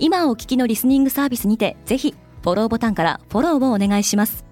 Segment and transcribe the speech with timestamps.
[0.00, 4.44] 今お聞きのリスニングサービスにてぜひフォローボタンからフォローをお願いします。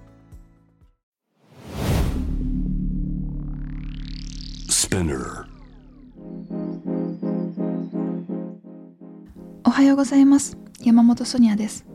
[9.63, 10.57] おはようございます。
[10.81, 11.85] 山本ソニアです。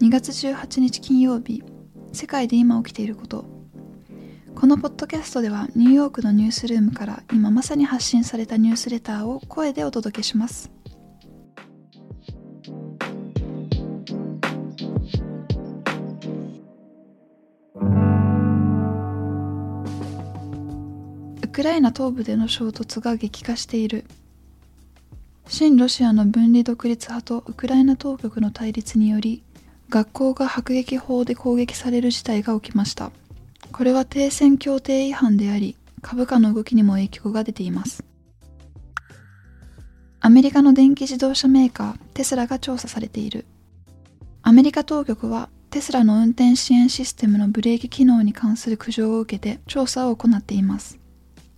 [0.00, 1.62] 2月18日金曜日。
[2.12, 3.44] 世界で今起きていること。
[4.56, 10.70] このポッドキャストではニューヨークのニュースルームから今まさに発信されたニュースレターを声でお届けします
[21.56, 24.04] クライナ東部での衝突が激化している。
[25.48, 29.42] 親ロシアの分離独立派とウクライナ当局の対立により
[29.88, 33.10] 学校が迫撃砲で攻撃される事態が起きました。
[33.72, 38.04] これは停戦協定違反であり株価の動きにも影響が出ています。
[40.20, 43.46] アメリカの電気自動車メーカーテスラが調査されている。
[44.42, 50.98] アメリカ当局はテスラの運転支援システムのブレーキ機能に関する苦情を受けて調査を行っています。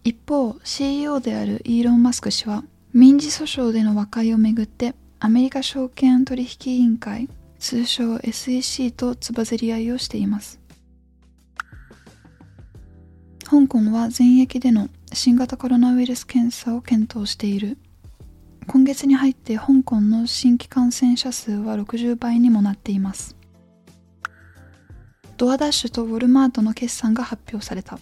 [0.04, 10.60] 一方 CEO であるイーロン・マスク氏は民事訴訟での和解をめぐってアメリカ証券取引委員会通称 SEC とつばぜり合いをしています。
[13.44, 17.78] 香港は全域での新型コロナウイルス検査を検討している。
[18.66, 23.36] 今月に入って香港の新規感染者数は60倍にもなっています。
[25.38, 27.98] ドアダッシュとウォルマートの決算が発表された。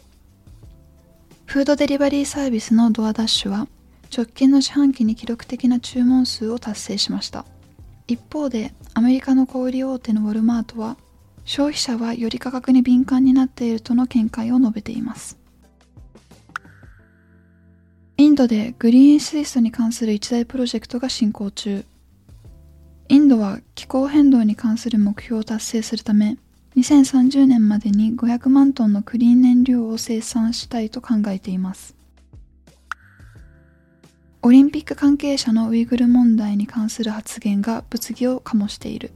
[1.47, 3.69] フードデリバリーサービスのドアダッシュは
[4.15, 7.47] 直近の四半期に記録的な注文数を達成しました。
[8.09, 10.97] 一方でアメリカの小売大手のウォルマートは
[11.45, 15.39] 消費者はより価格に敏感になっているとの見解を述べています。
[18.17, 21.85] インドでグリーン水素に関する一大プロジェクトが進行中。
[23.09, 26.39] インドは気候変動に関する目標を達成するため
[26.77, 31.97] 2030年までに500万トンのクリーン燃料を生産したいと考えています。
[34.43, 39.11] オリンピック関係者のウイグル問題に関する発言が物議を醸している。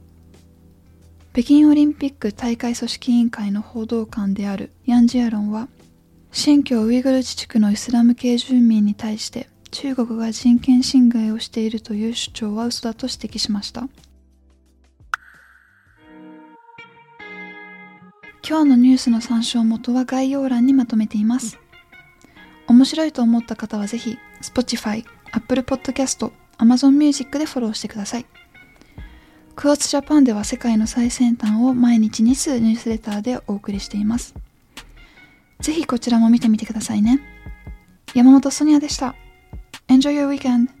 [1.33, 5.69] 北京オリンピック大会組織委員会の報道官であるヤン・ジアロンは
[6.31, 13.87] 新疆ウイグル自治区のイスラム系住民に対して中国が人権侵害をしているという主張は嘘だと指摘しました。
[18.47, 21.59] 今日のニュースの参照元は概要欄にまとめています
[22.67, 28.25] 面白いと思った方はぜひ Spotify、Apple Podcast、Amazon Music でフォローしてください。
[29.55, 34.33] クォーツジャパンでは世界の最先端を毎日2通ニュースレターでお送りしています。
[35.59, 37.19] ぜひこちらも見てみてくださいね。
[38.15, 39.15] 山本ソニアでした。
[39.87, 40.80] Enjoy your weekend!